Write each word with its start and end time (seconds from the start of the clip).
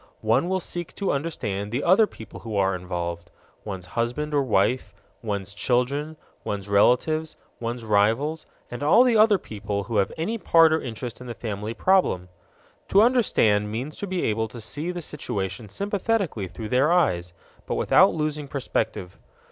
One 0.21 0.49
will 0.49 0.59
seek 0.59 0.95
to 0.95 1.11
understand 1.11 1.71
the 1.71 1.83
other 1.83 2.07
people 2.07 2.39
who 2.39 2.55
are 2.55 2.73
involved: 2.75 3.29
one's 3.63 3.85
husband 3.85 4.33
or 4.33 4.41
wife, 4.41 4.95
one's 5.21 5.53
children, 5.53 6.17
one's 6.43 6.67
relatives, 6.67 7.37
one's 7.59 7.83
rivals, 7.83 8.47
and 8.71 8.81
all 8.81 9.03
the 9.03 9.15
other 9.15 9.37
people 9.37 9.83
who 9.83 9.97
have 9.97 10.11
any 10.17 10.39
part 10.39 10.73
or 10.73 10.81
interest 10.81 11.21
in 11.21 11.27
the 11.27 11.35
family 11.35 11.75
problem. 11.75 12.29
To 12.87 13.03
understand 13.03 13.71
means 13.71 13.95
to 13.97 14.07
be 14.07 14.23
able 14.23 14.47
to 14.47 14.59
see 14.59 14.89
the 14.89 15.03
situation 15.03 15.69
sympathetically 15.69 16.47
through 16.47 16.69
their 16.69 16.91
eyes, 16.91 17.31
but 17.67 17.75
without 17.75 18.11
losing 18.15 18.47
perspective. 18.47 19.19